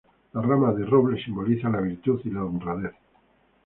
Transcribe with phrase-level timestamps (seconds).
[0.35, 2.95] La rama de roble simboliza la virtud y la honradez.